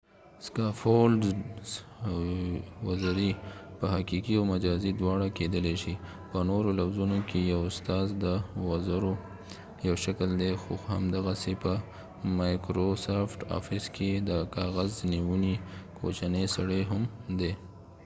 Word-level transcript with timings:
سکافولډز 0.45 1.71
وزري 2.87 3.31
په 3.79 3.85
حقیقي 3.93 4.33
او 4.37 4.43
مجازي 4.53 4.91
دواړه 5.01 5.27
کیدلې 5.37 5.75
شي، 5.81 5.93
په 6.31 6.37
نورو 6.49 6.69
لفظونو 6.79 7.17
کې، 7.29 7.39
یو 7.53 7.61
استاذ 7.71 8.07
د 8.25 8.25
وزرو 8.69 9.13
یو 9.87 9.95
شکل 10.05 10.29
دی 10.41 10.51
خو 10.61 10.73
همدغسې 10.93 11.53
په 11.63 11.73
مایکروسافټ 12.39 13.39
آفیس 13.59 13.85
کې 13.95 14.09
د 14.29 14.31
کاغذ 14.55 14.91
نیونې 15.11 15.55
کوچنی 15.97 16.43
سړی 16.55 16.81
هم 16.89 17.01
دی 17.39 17.51